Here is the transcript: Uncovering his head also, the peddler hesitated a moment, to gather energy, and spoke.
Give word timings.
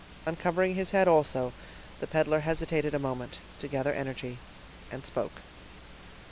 Uncovering 0.25 0.73
his 0.73 0.89
head 0.89 1.07
also, 1.07 1.53
the 1.99 2.07
peddler 2.07 2.39
hesitated 2.39 2.95
a 2.95 2.97
moment, 2.97 3.37
to 3.59 3.67
gather 3.67 3.93
energy, 3.93 4.39
and 4.91 5.05
spoke. 5.05 5.43